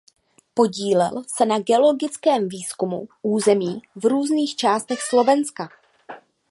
Podílel 0.53 1.23
se 1.27 1.45
na 1.45 1.59
geologickém 1.59 2.49
výzkumu 2.49 3.07
území 3.21 3.81
v 3.95 4.05
různých 4.05 4.55
částech 4.55 5.01
Slovenska. 5.01 5.69